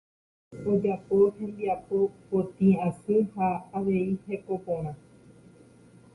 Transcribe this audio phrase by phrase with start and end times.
[0.75, 1.97] Ojapo hembiapo
[2.31, 3.47] potĩ asy ha
[3.83, 4.91] avei heko porã.